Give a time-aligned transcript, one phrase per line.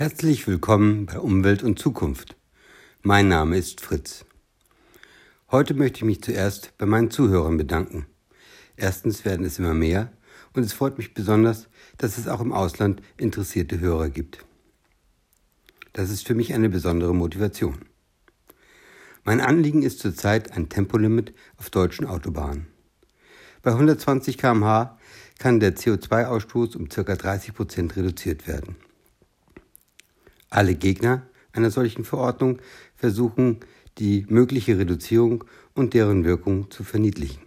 [0.00, 2.36] Herzlich willkommen bei Umwelt und Zukunft.
[3.02, 4.24] Mein Name ist Fritz.
[5.50, 8.06] Heute möchte ich mich zuerst bei meinen Zuhörern bedanken.
[8.76, 10.12] Erstens werden es immer mehr
[10.52, 11.66] und es freut mich besonders,
[11.96, 14.44] dass es auch im Ausland interessierte Hörer gibt.
[15.94, 17.80] Das ist für mich eine besondere Motivation.
[19.24, 22.68] Mein Anliegen ist zurzeit ein Tempolimit auf deutschen Autobahnen.
[23.62, 24.96] Bei 120 km/h
[25.40, 27.02] kann der CO2-Ausstoß um ca.
[27.02, 28.76] 30 Prozent reduziert werden.
[30.50, 32.58] Alle Gegner einer solchen Verordnung
[32.96, 33.60] versuchen,
[33.98, 37.42] die mögliche Reduzierung und deren Wirkung zu verniedlichen.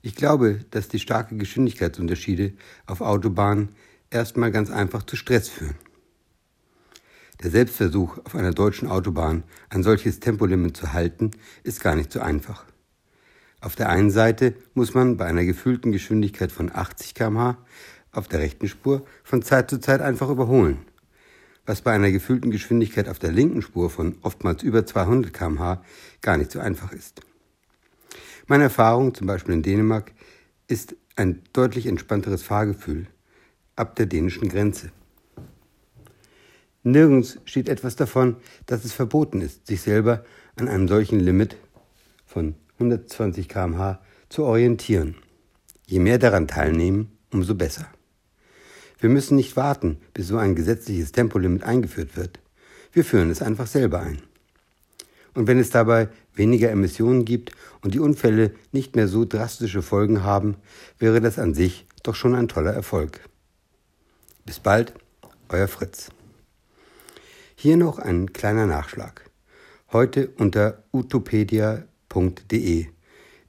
[0.00, 2.54] Ich glaube, dass die starken Geschwindigkeitsunterschiede
[2.86, 3.70] auf Autobahnen
[4.10, 5.76] erstmal ganz einfach zu Stress führen.
[7.42, 11.32] Der Selbstversuch, auf einer deutschen Autobahn ein solches Tempolimit zu halten,
[11.64, 12.64] ist gar nicht so einfach.
[13.60, 17.58] Auf der einen Seite muss man bei einer gefühlten Geschwindigkeit von 80 km/h
[18.10, 20.84] auf der rechten Spur von Zeit zu Zeit einfach überholen
[21.66, 25.82] was bei einer gefühlten Geschwindigkeit auf der linken Spur von oftmals über 200 km/h
[26.20, 27.20] gar nicht so einfach ist.
[28.46, 30.12] Meine Erfahrung, zum Beispiel in Dänemark,
[30.66, 33.06] ist ein deutlich entspannteres Fahrgefühl
[33.76, 34.90] ab der dänischen Grenze.
[36.82, 40.24] Nirgends steht etwas davon, dass es verboten ist, sich selber
[40.56, 41.56] an einem solchen Limit
[42.26, 45.14] von 120 km/h zu orientieren.
[45.86, 47.86] Je mehr daran teilnehmen, umso besser.
[49.02, 52.38] Wir müssen nicht warten, bis so ein gesetzliches Tempolimit eingeführt wird.
[52.92, 54.22] Wir führen es einfach selber ein.
[55.34, 57.50] Und wenn es dabei weniger Emissionen gibt
[57.80, 60.54] und die Unfälle nicht mehr so drastische Folgen haben,
[61.00, 63.18] wäre das an sich doch schon ein toller Erfolg.
[64.46, 64.94] Bis bald,
[65.48, 66.10] euer Fritz.
[67.56, 69.28] Hier noch ein kleiner Nachschlag.
[69.90, 72.86] Heute unter utopedia.de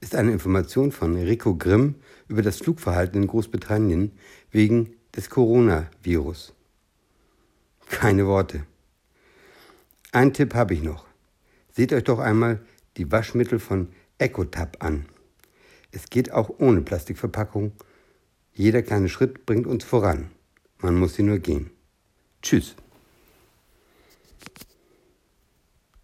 [0.00, 1.94] ist eine Information von Rico Grimm
[2.26, 4.10] über das Flugverhalten in Großbritannien
[4.50, 6.52] wegen des Coronavirus.
[7.86, 8.66] Keine Worte.
[10.12, 11.06] Ein Tipp habe ich noch.
[11.72, 12.60] Seht euch doch einmal
[12.96, 15.06] die Waschmittel von EcoTab an.
[15.92, 17.72] Es geht auch ohne Plastikverpackung.
[18.52, 20.30] Jeder kleine Schritt bringt uns voran.
[20.78, 21.70] Man muss sie nur gehen.
[22.42, 22.76] Tschüss.